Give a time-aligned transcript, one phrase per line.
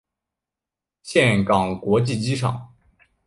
[1.03, 2.73] 岘港国际机场。